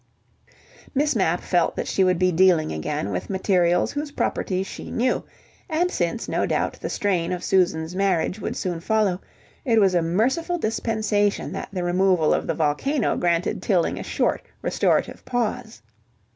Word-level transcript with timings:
Miss 0.95 1.15
Mapp 1.15 1.41
felt 1.41 1.75
that 1.75 1.87
she 1.87 2.03
would 2.03 2.17
be 2.17 2.31
dealing 2.31 2.71
again 2.71 3.11
with 3.11 3.29
materials 3.29 3.91
whose 3.91 4.11
properties 4.13 4.65
she 4.65 4.89
knew, 4.89 5.23
and 5.69 5.91
since, 5.91 6.27
no 6.27 6.47
doubt, 6.47 6.79
the 6.81 6.89
strain 6.89 7.31
of 7.31 7.43
Susan's 7.43 7.95
marriage 7.95 8.39
would 8.39 8.55
soon 8.57 8.79
follow, 8.79 9.21
it 9.63 9.79
was 9.79 9.93
a 9.93 10.01
merciful 10.01 10.57
dispensation 10.57 11.51
that 11.51 11.69
the 11.71 11.83
removal 11.83 12.33
of 12.33 12.47
the 12.47 12.55
volcano 12.55 13.15
granted 13.15 13.61
Tilling 13.61 13.99
a 13.99 14.03
short 14.03 14.41
restorative 14.63 15.23
pause. 15.23 15.83